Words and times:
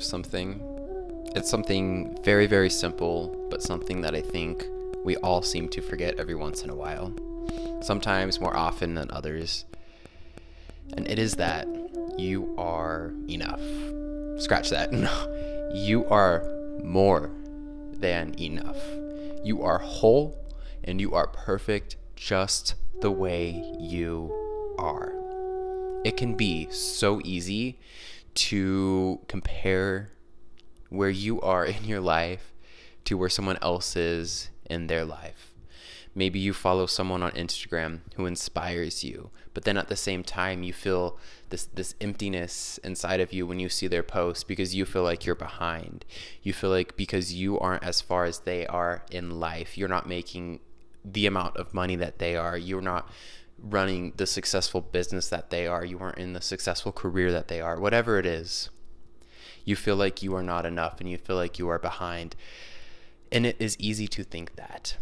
of 0.00 0.04
something. 0.04 0.58
It's 1.36 1.50
something 1.50 2.16
very, 2.24 2.46
very 2.46 2.70
simple, 2.70 3.48
but 3.50 3.62
something 3.62 4.00
that 4.00 4.14
I 4.14 4.22
think 4.22 4.64
we 5.04 5.16
all 5.18 5.42
seem 5.42 5.68
to 5.68 5.82
forget 5.82 6.18
every 6.18 6.34
once 6.34 6.64
in 6.64 6.70
a 6.70 6.74
while. 6.74 7.12
Sometimes 7.82 8.40
more 8.40 8.56
often 8.56 8.94
than 8.94 9.10
others. 9.10 9.66
And 10.96 11.06
it 11.06 11.18
is 11.18 11.34
that 11.34 11.68
you 12.16 12.54
are 12.56 13.12
enough. 13.28 13.60
Scratch 14.42 14.70
that. 14.70 14.90
No. 15.06 15.12
You 15.74 16.06
are 16.06 16.42
more 16.82 17.30
than 17.92 18.34
enough. 18.40 18.80
You 19.44 19.62
are 19.62 19.78
whole 19.78 20.36
and 20.82 20.98
you 21.00 21.14
are 21.14 21.26
perfect 21.28 21.96
just 22.16 22.74
the 23.02 23.10
way 23.10 23.50
you 23.78 24.32
are. 24.78 25.12
It 26.04 26.16
can 26.16 26.34
be 26.34 26.68
so 26.70 27.20
easy 27.22 27.78
to 28.40 29.20
compare 29.28 30.12
where 30.88 31.10
you 31.10 31.40
are 31.42 31.64
in 31.66 31.84
your 31.84 32.00
life 32.00 32.54
to 33.04 33.16
where 33.18 33.28
someone 33.28 33.58
else 33.60 33.96
is 33.96 34.48
in 34.68 34.86
their 34.86 35.04
life. 35.04 35.52
Maybe 36.14 36.38
you 36.38 36.52
follow 36.54 36.86
someone 36.86 37.22
on 37.22 37.32
Instagram 37.32 38.00
who 38.16 38.24
inspires 38.24 39.04
you, 39.04 39.30
but 39.52 39.64
then 39.64 39.76
at 39.76 39.88
the 39.88 39.96
same 39.96 40.24
time 40.24 40.62
you 40.62 40.72
feel 40.72 41.18
this 41.50 41.66
this 41.66 41.94
emptiness 42.00 42.78
inside 42.82 43.20
of 43.20 43.32
you 43.32 43.46
when 43.46 43.60
you 43.60 43.68
see 43.68 43.86
their 43.88 44.02
posts 44.02 44.42
because 44.42 44.74
you 44.74 44.84
feel 44.84 45.02
like 45.02 45.26
you're 45.26 45.34
behind. 45.34 46.04
You 46.42 46.52
feel 46.52 46.70
like 46.70 46.96
because 46.96 47.34
you 47.34 47.58
aren't 47.58 47.84
as 47.84 48.00
far 48.00 48.24
as 48.24 48.40
they 48.40 48.66
are 48.66 49.04
in 49.10 49.38
life, 49.38 49.76
you're 49.76 49.88
not 49.88 50.08
making 50.08 50.60
the 51.04 51.26
amount 51.26 51.56
of 51.56 51.74
money 51.74 51.96
that 51.96 52.18
they 52.18 52.36
are. 52.36 52.56
You're 52.56 52.80
not 52.80 53.08
running 53.62 54.12
the 54.16 54.26
successful 54.26 54.80
business 54.80 55.28
that 55.28 55.50
they 55.50 55.66
are. 55.66 55.84
You 55.84 55.98
aren't 55.98 56.18
in 56.18 56.32
the 56.32 56.40
successful 56.40 56.92
career 56.92 57.30
that 57.32 57.48
they 57.48 57.60
are. 57.60 57.80
Whatever 57.80 58.18
it 58.18 58.26
is, 58.26 58.70
you 59.64 59.76
feel 59.76 59.96
like 59.96 60.22
you 60.22 60.34
are 60.34 60.42
not 60.42 60.66
enough 60.66 61.00
and 61.00 61.10
you 61.10 61.18
feel 61.18 61.36
like 61.36 61.58
you 61.58 61.68
are 61.68 61.78
behind. 61.78 62.36
And 63.30 63.46
it 63.46 63.56
is 63.58 63.76
easy 63.78 64.08
to 64.08 64.24
think 64.24 64.56
that. 64.56 64.96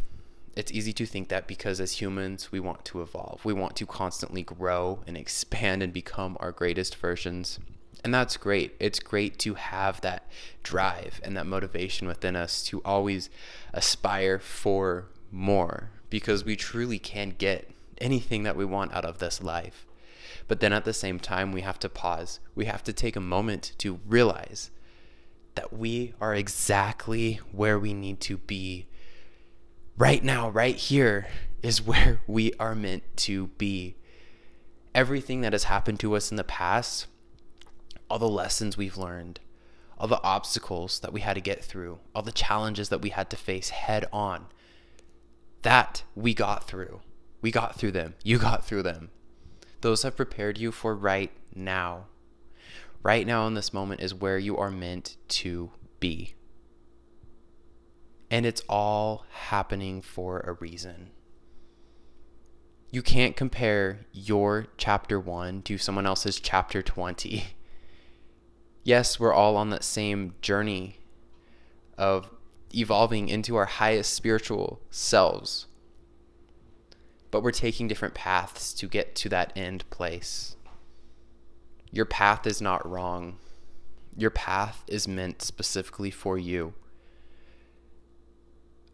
It's 0.56 0.72
easy 0.72 0.92
to 0.94 1.06
think 1.06 1.28
that 1.28 1.46
because 1.46 1.80
as 1.80 2.00
humans, 2.00 2.50
we 2.50 2.58
want 2.58 2.84
to 2.86 3.00
evolve. 3.00 3.44
We 3.44 3.52
want 3.52 3.76
to 3.76 3.86
constantly 3.86 4.42
grow 4.42 5.00
and 5.06 5.16
expand 5.16 5.82
and 5.82 5.92
become 5.92 6.36
our 6.40 6.50
greatest 6.50 6.96
versions. 6.96 7.60
And 8.04 8.12
that's 8.12 8.36
great. 8.36 8.74
It's 8.80 8.98
great 8.98 9.38
to 9.40 9.54
have 9.54 10.00
that 10.00 10.28
drive 10.62 11.20
and 11.22 11.36
that 11.36 11.46
motivation 11.46 12.08
within 12.08 12.34
us 12.34 12.62
to 12.64 12.80
always 12.84 13.30
aspire 13.72 14.38
for 14.38 15.06
more 15.30 15.90
because 16.10 16.44
we 16.44 16.56
truly 16.56 16.98
can 16.98 17.34
get 17.36 17.70
anything 18.00 18.42
that 18.44 18.56
we 18.56 18.64
want 18.64 18.92
out 18.94 19.04
of 19.04 19.18
this 19.18 19.42
life. 19.42 19.86
But 20.46 20.60
then 20.60 20.72
at 20.72 20.84
the 20.84 20.92
same 20.92 21.20
time, 21.20 21.52
we 21.52 21.60
have 21.60 21.78
to 21.80 21.88
pause. 21.88 22.40
We 22.54 22.64
have 22.64 22.82
to 22.84 22.92
take 22.92 23.16
a 23.16 23.20
moment 23.20 23.72
to 23.78 24.00
realize 24.06 24.70
that 25.54 25.72
we 25.72 26.14
are 26.20 26.34
exactly 26.34 27.40
where 27.52 27.78
we 27.78 27.92
need 27.92 28.20
to 28.20 28.38
be. 28.38 28.86
Right 29.96 30.22
now, 30.22 30.48
right 30.48 30.76
here 30.76 31.26
is 31.62 31.82
where 31.86 32.20
we 32.26 32.52
are 32.58 32.74
meant 32.74 33.02
to 33.16 33.48
be. 33.58 33.96
Everything 34.94 35.42
that 35.42 35.52
has 35.52 35.64
happened 35.64 36.00
to 36.00 36.14
us 36.14 36.30
in 36.30 36.36
the 36.36 36.44
past, 36.44 37.06
all 38.08 38.18
the 38.18 38.28
lessons 38.28 38.76
we've 38.76 38.96
learned, 38.96 39.40
all 39.98 40.08
the 40.08 40.22
obstacles 40.22 41.00
that 41.00 41.12
we 41.12 41.20
had 41.20 41.34
to 41.34 41.40
get 41.40 41.62
through, 41.62 41.98
all 42.14 42.22
the 42.22 42.32
challenges 42.32 42.88
that 42.88 43.02
we 43.02 43.10
had 43.10 43.28
to 43.30 43.36
face 43.36 43.70
head 43.70 44.06
on, 44.12 44.46
that 45.62 46.04
we 46.14 46.34
got 46.34 46.64
through. 46.66 47.00
We 47.40 47.50
got 47.50 47.76
through 47.76 47.92
them. 47.92 48.14
You 48.24 48.38
got 48.38 48.64
through 48.64 48.82
them. 48.82 49.10
Those 49.80 50.02
have 50.02 50.16
prepared 50.16 50.58
you 50.58 50.72
for 50.72 50.94
right 50.94 51.30
now. 51.54 52.06
Right 53.02 53.26
now, 53.26 53.46
in 53.46 53.54
this 53.54 53.72
moment, 53.72 54.00
is 54.00 54.12
where 54.12 54.38
you 54.38 54.56
are 54.56 54.70
meant 54.70 55.16
to 55.28 55.70
be. 56.00 56.34
And 58.30 58.44
it's 58.44 58.62
all 58.68 59.24
happening 59.30 60.02
for 60.02 60.40
a 60.40 60.54
reason. 60.54 61.10
You 62.90 63.02
can't 63.02 63.36
compare 63.36 64.06
your 64.12 64.66
chapter 64.76 65.20
1 65.20 65.62
to 65.62 65.78
someone 65.78 66.06
else's 66.06 66.40
chapter 66.40 66.82
20. 66.82 67.44
Yes, 68.84 69.20
we're 69.20 69.34
all 69.34 69.58
on 69.58 69.68
that 69.68 69.84
same 69.84 70.32
journey 70.40 70.96
of 71.98 72.30
evolving 72.74 73.28
into 73.28 73.54
our 73.56 73.66
highest 73.66 74.14
spiritual 74.14 74.80
selves 74.88 75.66
but 77.30 77.42
we're 77.42 77.50
taking 77.50 77.88
different 77.88 78.14
paths 78.14 78.72
to 78.74 78.86
get 78.86 79.14
to 79.16 79.28
that 79.28 79.52
end 79.56 79.88
place. 79.90 80.56
Your 81.90 82.04
path 82.04 82.46
is 82.46 82.60
not 82.60 82.88
wrong. 82.88 83.38
Your 84.16 84.30
path 84.30 84.84
is 84.86 85.08
meant 85.08 85.42
specifically 85.42 86.10
for 86.10 86.38
you. 86.38 86.74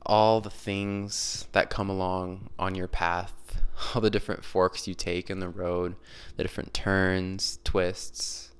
All 0.06 0.40
the 0.40 0.50
things 0.50 1.46
that 1.52 1.70
come 1.70 1.88
along 1.88 2.50
on 2.58 2.74
your 2.74 2.88
path, 2.88 3.62
all 3.94 4.00
the 4.00 4.10
different 4.10 4.44
forks 4.44 4.86
you 4.86 4.94
take 4.94 5.30
in 5.30 5.40
the 5.40 5.48
road, 5.48 5.96
the 6.36 6.44
different 6.44 6.74
turns, 6.74 7.58
twists, 7.64 8.52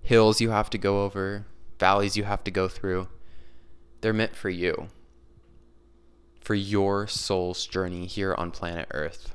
hills 0.00 0.40
you 0.40 0.50
have 0.50 0.70
to 0.70 0.78
go 0.78 1.02
over, 1.04 1.46
valleys 1.78 2.16
you 2.16 2.24
have 2.24 2.44
to 2.44 2.50
go 2.50 2.68
through, 2.68 3.08
they're 4.00 4.12
meant 4.12 4.36
for 4.36 4.50
you 4.50 4.88
for 6.42 6.54
your 6.54 7.06
soul's 7.06 7.66
journey 7.66 8.04
here 8.06 8.34
on 8.34 8.50
planet 8.50 8.88
Earth. 8.90 9.34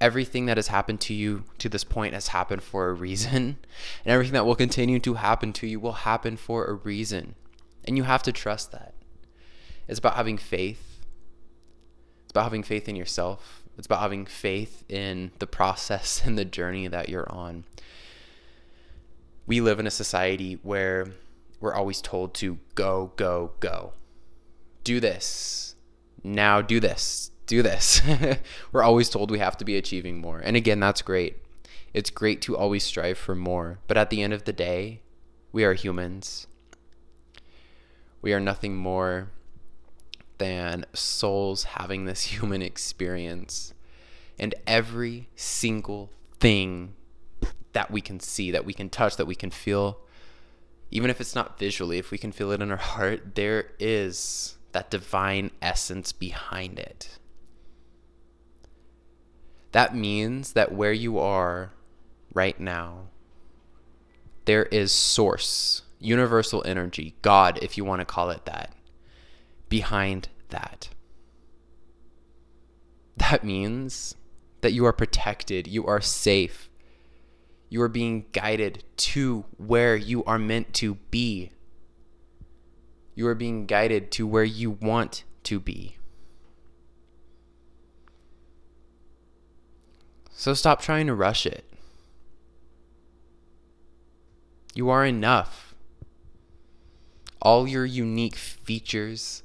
Everything 0.00 0.46
that 0.46 0.56
has 0.58 0.68
happened 0.68 1.00
to 1.00 1.14
you 1.14 1.44
to 1.58 1.68
this 1.68 1.82
point 1.82 2.14
has 2.14 2.28
happened 2.28 2.62
for 2.62 2.88
a 2.88 2.92
reason, 2.94 3.58
and 4.04 4.12
everything 4.12 4.34
that 4.34 4.46
will 4.46 4.54
continue 4.54 5.00
to 5.00 5.14
happen 5.14 5.52
to 5.54 5.66
you 5.66 5.80
will 5.80 5.92
happen 5.92 6.36
for 6.36 6.66
a 6.66 6.74
reason. 6.74 7.34
And 7.84 7.96
you 7.96 8.04
have 8.04 8.22
to 8.24 8.32
trust 8.32 8.72
that. 8.72 8.94
It's 9.88 9.98
about 9.98 10.14
having 10.14 10.38
faith. 10.38 11.00
It's 12.24 12.30
about 12.30 12.44
having 12.44 12.62
faith 12.62 12.88
in 12.88 12.96
yourself. 12.96 13.62
It's 13.76 13.86
about 13.86 14.00
having 14.00 14.24
faith 14.26 14.84
in 14.88 15.32
the 15.40 15.46
process 15.46 16.22
and 16.24 16.38
the 16.38 16.44
journey 16.44 16.86
that 16.86 17.08
you're 17.08 17.30
on. 17.30 17.64
We 19.46 19.60
live 19.60 19.80
in 19.80 19.86
a 19.86 19.92
society 19.92 20.58
where 20.62 21.06
we're 21.60 21.74
always 21.74 22.00
told 22.00 22.34
to 22.34 22.58
go, 22.74 23.12
go, 23.16 23.52
go 23.60 23.92
do 24.86 25.00
this. 25.00 25.74
Now 26.22 26.62
do 26.62 26.78
this. 26.78 27.32
Do 27.46 27.60
this. 27.60 28.00
We're 28.72 28.84
always 28.84 29.10
told 29.10 29.32
we 29.32 29.40
have 29.40 29.56
to 29.58 29.64
be 29.64 29.76
achieving 29.76 30.20
more. 30.20 30.38
And 30.38 30.56
again, 30.56 30.78
that's 30.78 31.02
great. 31.02 31.38
It's 31.92 32.08
great 32.08 32.40
to 32.42 32.56
always 32.56 32.84
strive 32.84 33.18
for 33.18 33.34
more. 33.34 33.80
But 33.88 33.96
at 33.96 34.10
the 34.10 34.22
end 34.22 34.32
of 34.32 34.44
the 34.44 34.52
day, 34.52 35.02
we 35.50 35.64
are 35.64 35.74
humans. 35.74 36.46
We 38.22 38.32
are 38.32 38.38
nothing 38.38 38.76
more 38.76 39.30
than 40.38 40.86
souls 40.92 41.64
having 41.64 42.04
this 42.04 42.22
human 42.34 42.62
experience. 42.62 43.74
And 44.38 44.54
every 44.68 45.28
single 45.34 46.10
thing 46.38 46.94
that 47.72 47.90
we 47.90 48.00
can 48.00 48.20
see, 48.20 48.52
that 48.52 48.64
we 48.64 48.72
can 48.72 48.88
touch, 48.88 49.16
that 49.16 49.26
we 49.26 49.34
can 49.34 49.50
feel, 49.50 49.98
even 50.92 51.10
if 51.10 51.20
it's 51.20 51.34
not 51.34 51.58
visually, 51.58 51.98
if 51.98 52.12
we 52.12 52.18
can 52.18 52.30
feel 52.30 52.52
it 52.52 52.62
in 52.62 52.70
our 52.70 52.76
heart, 52.76 53.34
there 53.34 53.72
is 53.80 54.55
that 54.76 54.90
divine 54.90 55.50
essence 55.62 56.12
behind 56.12 56.78
it. 56.78 57.18
That 59.72 59.96
means 59.96 60.52
that 60.52 60.70
where 60.70 60.92
you 60.92 61.18
are 61.18 61.72
right 62.34 62.60
now, 62.60 63.04
there 64.44 64.64
is 64.64 64.92
source, 64.92 65.80
universal 65.98 66.62
energy, 66.66 67.14
God, 67.22 67.58
if 67.62 67.78
you 67.78 67.86
want 67.86 68.00
to 68.00 68.04
call 68.04 68.28
it 68.28 68.44
that, 68.44 68.74
behind 69.70 70.28
that. 70.50 70.90
That 73.16 73.42
means 73.42 74.14
that 74.60 74.74
you 74.74 74.84
are 74.84 74.92
protected, 74.92 75.66
you 75.66 75.86
are 75.86 76.02
safe, 76.02 76.68
you 77.70 77.80
are 77.80 77.88
being 77.88 78.26
guided 78.32 78.84
to 78.98 79.46
where 79.56 79.96
you 79.96 80.22
are 80.24 80.38
meant 80.38 80.74
to 80.74 80.96
be. 81.10 81.52
You 83.16 83.26
are 83.26 83.34
being 83.34 83.64
guided 83.64 84.12
to 84.12 84.26
where 84.26 84.44
you 84.44 84.70
want 84.70 85.24
to 85.44 85.58
be. 85.58 85.96
So 90.30 90.52
stop 90.52 90.82
trying 90.82 91.06
to 91.06 91.14
rush 91.14 91.46
it. 91.46 91.64
You 94.74 94.90
are 94.90 95.04
enough. 95.04 95.74
All 97.40 97.66
your 97.66 97.86
unique 97.86 98.36
features, 98.36 99.42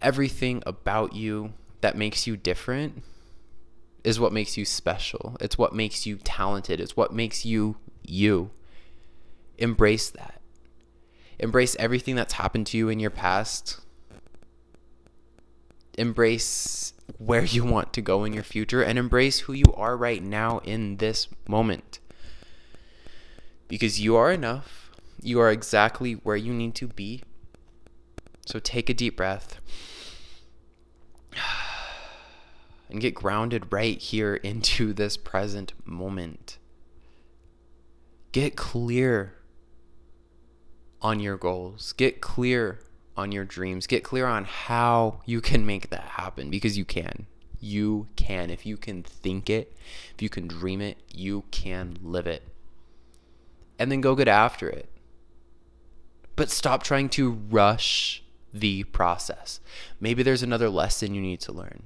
everything 0.00 0.62
about 0.64 1.14
you 1.14 1.52
that 1.82 1.98
makes 1.98 2.26
you 2.26 2.38
different 2.38 3.02
is 4.02 4.18
what 4.18 4.32
makes 4.32 4.56
you 4.56 4.64
special. 4.64 5.36
It's 5.40 5.58
what 5.58 5.74
makes 5.74 6.06
you 6.06 6.16
talented. 6.16 6.80
It's 6.80 6.96
what 6.96 7.12
makes 7.12 7.44
you 7.44 7.76
you. 8.02 8.50
Embrace 9.58 10.08
that 10.08 10.40
embrace 11.38 11.76
everything 11.78 12.14
that's 12.16 12.34
happened 12.34 12.66
to 12.68 12.78
you 12.78 12.88
in 12.88 13.00
your 13.00 13.10
past. 13.10 13.80
Embrace 15.96 16.92
where 17.18 17.44
you 17.44 17.64
want 17.64 17.92
to 17.92 18.02
go 18.02 18.24
in 18.24 18.32
your 18.32 18.42
future 18.42 18.82
and 18.82 18.98
embrace 18.98 19.40
who 19.40 19.52
you 19.52 19.72
are 19.76 19.96
right 19.96 20.22
now 20.22 20.58
in 20.60 20.96
this 20.96 21.28
moment. 21.48 22.00
Because 23.68 24.00
you 24.00 24.16
are 24.16 24.32
enough. 24.32 24.90
You 25.22 25.40
are 25.40 25.50
exactly 25.50 26.14
where 26.14 26.36
you 26.36 26.52
need 26.52 26.74
to 26.76 26.88
be. 26.88 27.22
So 28.46 28.58
take 28.58 28.90
a 28.90 28.94
deep 28.94 29.16
breath 29.16 29.58
and 32.90 33.00
get 33.00 33.14
grounded 33.14 33.72
right 33.72 33.98
here 33.98 34.34
into 34.36 34.92
this 34.92 35.16
present 35.16 35.72
moment. 35.86 36.58
Get 38.32 38.56
clear 38.56 39.34
on 41.04 41.20
your 41.20 41.36
goals. 41.36 41.92
Get 41.92 42.22
clear 42.22 42.80
on 43.14 43.30
your 43.30 43.44
dreams. 43.44 43.86
Get 43.86 44.02
clear 44.02 44.26
on 44.26 44.44
how 44.44 45.20
you 45.26 45.42
can 45.42 45.66
make 45.66 45.90
that 45.90 46.00
happen 46.00 46.50
because 46.50 46.78
you 46.78 46.86
can. 46.86 47.26
You 47.60 48.08
can. 48.16 48.50
If 48.50 48.64
you 48.64 48.78
can 48.78 49.02
think 49.02 49.50
it, 49.50 49.76
if 50.14 50.22
you 50.22 50.30
can 50.30 50.48
dream 50.48 50.80
it, 50.80 50.96
you 51.12 51.44
can 51.50 51.98
live 52.02 52.26
it. 52.26 52.42
And 53.78 53.92
then 53.92 54.00
go 54.00 54.16
get 54.16 54.28
after 54.28 54.68
it. 54.68 54.88
But 56.36 56.50
stop 56.50 56.82
trying 56.82 57.10
to 57.10 57.30
rush 57.30 58.24
the 58.52 58.84
process. 58.84 59.60
Maybe 60.00 60.22
there's 60.22 60.42
another 60.42 60.70
lesson 60.70 61.14
you 61.14 61.20
need 61.20 61.40
to 61.40 61.52
learn. 61.52 61.84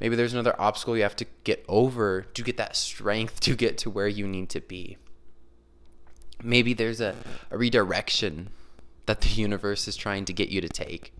Maybe 0.00 0.16
there's 0.16 0.32
another 0.32 0.58
obstacle 0.58 0.96
you 0.96 1.02
have 1.02 1.16
to 1.16 1.26
get 1.44 1.64
over 1.68 2.22
to 2.22 2.42
get 2.42 2.56
that 2.56 2.76
strength 2.76 3.40
to 3.40 3.54
get 3.54 3.78
to 3.78 3.90
where 3.90 4.08
you 4.08 4.26
need 4.26 4.48
to 4.50 4.60
be. 4.60 4.96
Maybe 6.46 6.74
there's 6.74 7.00
a, 7.00 7.16
a 7.50 7.58
redirection 7.58 8.50
that 9.06 9.20
the 9.20 9.28
universe 9.28 9.88
is 9.88 9.96
trying 9.96 10.24
to 10.26 10.32
get 10.32 10.48
you 10.48 10.60
to 10.60 10.68
take 10.68 11.12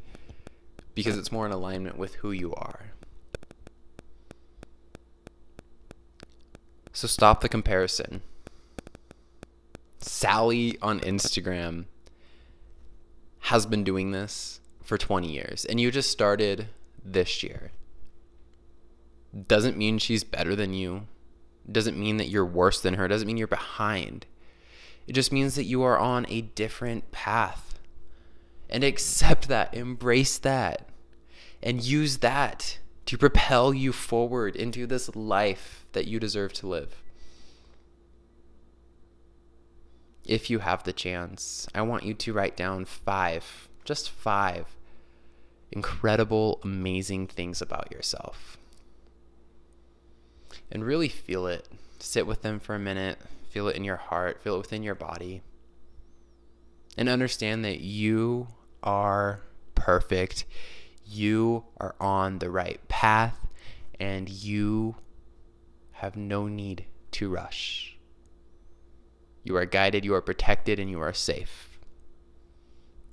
because 0.95 1.19
it's 1.19 1.33
more 1.33 1.45
in 1.47 1.53
alignment 1.53 1.99
with 1.99 2.15
who 2.17 2.31
you 2.31 2.55
are. 2.55 2.93
So 6.93 7.09
stop 7.09 7.41
the 7.41 7.49
comparison. 7.49 8.23
Sally 9.99 10.79
on 10.81 11.01
Instagram 11.01 11.87
has 13.41 13.67
been 13.67 13.83
doing 13.83 14.13
this 14.13 14.61
for 14.83 14.97
20 14.97 15.31
years, 15.31 15.65
and 15.65 15.81
you 15.81 15.91
just 15.91 16.11
started 16.11 16.69
this 17.05 17.43
year. 17.43 17.73
Doesn't 19.49 19.77
mean 19.77 19.99
she's 19.99 20.23
better 20.23 20.55
than 20.55 20.73
you. 20.73 21.09
Doesn't 21.71 21.99
mean 21.99 22.17
that 22.19 22.29
you're 22.29 22.47
worse 22.47 22.81
than 22.81 22.95
her. 22.95 23.09
Doesn't 23.09 23.27
mean 23.27 23.37
you're 23.37 23.49
behind. 23.49 24.25
It 25.07 25.13
just 25.13 25.33
means 25.33 25.55
that 25.55 25.65
you 25.65 25.83
are 25.83 25.99
on 25.99 26.27
a 26.29 26.41
different 26.41 27.13
path. 27.13 27.79
And 28.69 28.83
accept 28.83 29.47
that, 29.49 29.75
embrace 29.75 30.39
that, 30.39 30.89
and 31.63 31.83
use 31.83 32.19
that 32.19 32.79
to 33.07 33.17
propel 33.17 33.73
you 33.73 33.93
forward 33.93 34.57
into 34.57 34.87
this 34.87 35.15
life 35.15 35.87
that 35.93 36.09
you 36.09 36.19
deserve 36.19 36.53
to 36.55 36.67
live. 36.67 37.03
If 40.25 40.51
you 40.51 40.59
have 40.59 40.83
the 40.83 40.93
chance, 40.93 41.69
I 41.73 41.83
want 41.83 42.03
you 42.03 42.13
to 42.15 42.33
write 42.33 42.57
down 42.57 42.85
five, 42.85 43.69
just 43.85 44.11
five 44.11 44.77
incredible, 45.73 46.61
amazing 46.63 47.27
things 47.27 47.61
about 47.61 47.91
yourself. 47.93 48.57
And 50.71 50.85
really 50.85 51.09
feel 51.09 51.47
it. 51.47 51.69
Sit 51.99 52.27
with 52.27 52.43
them 52.43 52.61
for 52.61 52.75
a 52.75 52.79
minute, 52.79 53.19
feel 53.57 53.69
it 53.69 53.77
in 53.77 53.85
your 53.85 53.97
heart, 53.97 54.43
feel 54.43 54.57
it 54.57 54.59
within 54.59 54.83
your 54.83 54.95
body. 54.95 55.41
And 56.99 57.09
understand 57.09 57.65
that 57.65 57.81
you 57.81 58.49
are 58.83 59.41
perfect. 59.75 60.45
You 61.07 61.65
are 61.79 61.97
on 61.99 62.39
the 62.39 62.51
right 62.51 62.87
path, 62.89 63.47
and 63.99 64.29
you 64.29 64.97
have 65.93 66.17
no 66.17 66.49
need 66.49 66.85
to 67.13 67.31
rush. 67.31 67.97
You 69.43 69.57
are 69.57 69.65
guided, 69.65 70.05
you 70.05 70.13
are 70.13 70.21
protected, 70.21 70.79
and 70.79 70.91
you 70.91 71.01
are 71.01 71.15
safe. 71.15 71.79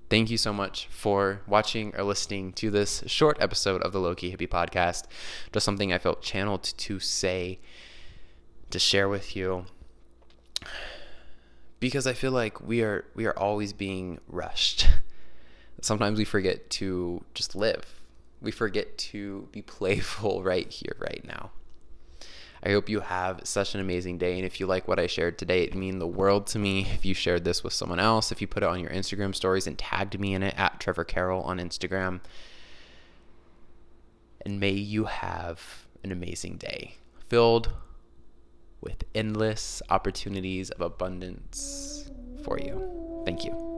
Thank 0.10 0.30
you 0.30 0.38
so 0.38 0.52
much 0.52 0.88
for 0.88 1.40
watching 1.48 1.96
or 1.96 2.04
listening 2.04 2.52
to 2.54 2.70
this 2.70 3.02
short 3.08 3.38
episode 3.40 3.82
of 3.82 3.94
the 3.94 4.02
Loki 4.02 4.36
Hippie 4.36 4.50
podcast. 4.50 5.06
Just 5.54 5.64
something 5.64 5.94
I 5.94 6.00
felt 6.00 6.22
channeled 6.22 6.64
to 6.64 7.00
say, 7.00 7.62
to 8.72 8.78
share 8.78 9.08
with 9.08 9.38
you 9.38 9.68
because 11.80 12.08
I 12.08 12.14
feel 12.14 12.32
like 12.32 12.62
we 12.62 12.82
are 12.82 13.06
we 13.14 13.26
are 13.26 13.38
always 13.38 13.74
being 13.74 14.20
rushed. 14.28 14.88
Sometimes 15.82 16.18
we 16.18 16.26
forget 16.26 16.70
to 16.72 17.24
just 17.34 17.56
live. 17.56 18.02
We 18.42 18.52
forget 18.52 18.98
to 18.98 19.50
be 19.52 19.62
playful 19.62 20.44
right 20.52 20.70
here, 20.72 20.96
right 21.00 21.24
now. 21.26 21.52
I 22.66 22.72
hope 22.72 22.88
you 22.88 23.02
have 23.02 23.42
such 23.44 23.76
an 23.76 23.82
amazing 23.82 24.18
day. 24.18 24.38
And 24.38 24.46
if 24.46 24.62
you 24.62 24.66
like 24.66 24.88
what 24.88 24.98
I 24.98 25.08
shared 25.08 25.38
today, 25.38 25.64
it 25.64 25.76
mean 25.76 26.00
the 26.00 26.08
world 26.08 26.48
to 26.48 26.60
me. 26.60 26.88
If 26.94 27.04
you 27.04 27.14
shared 27.14 27.44
this 27.44 27.62
with 27.62 27.74
someone 27.74 28.00
else, 28.00 28.32
if 28.32 28.40
you 28.40 28.48
put 28.48 28.64
it 28.64 28.70
on 28.70 28.80
your 28.80 28.92
Instagram 28.92 29.36
stories 29.36 29.68
and 29.68 29.78
tagged 29.78 30.18
me 30.18 30.34
in 30.34 30.44
it 30.44 30.54
at 30.58 30.80
Trevor 30.80 31.04
Carroll 31.04 31.44
on 31.44 31.58
Instagram. 31.58 32.22
And 34.46 34.62
may 34.62 34.72
you 34.72 35.06
have 35.06 35.86
an 36.02 36.14
amazing 36.14 36.56
day 36.56 36.96
filled 37.28 37.74
with 38.84 39.04
endless 39.16 39.82
opportunities 39.90 40.70
of 40.70 40.82
abundance 40.82 42.12
for 42.44 42.60
you. 42.60 43.24
Thank 43.26 43.46
you. 43.46 43.73